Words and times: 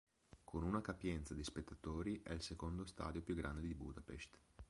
Con 0.43 0.63
una 0.63 0.81
capienza 0.81 1.35
di 1.35 1.43
spettatori 1.43 2.23
è 2.23 2.31
il 2.33 2.41
secondo 2.41 2.87
stadio 2.87 3.21
più 3.21 3.35
grande 3.35 3.61
di 3.61 3.75
Budapest. 3.75 4.35